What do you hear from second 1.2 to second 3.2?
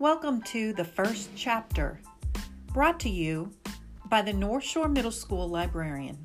chapter, brought to